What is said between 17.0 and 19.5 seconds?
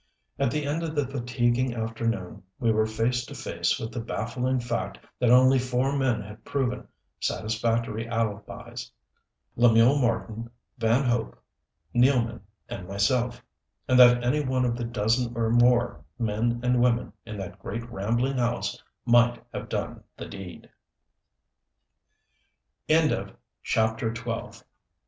in that great, rambling house might